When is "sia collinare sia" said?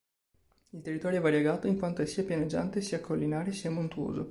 2.81-3.69